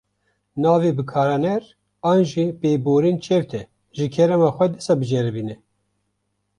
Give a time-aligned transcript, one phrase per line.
[0.61, 1.63] Navê bikarhêner
[2.11, 3.61] an jî pêborîn çewt e,
[3.97, 5.55] ji kerema xwe dîsa biceribîne.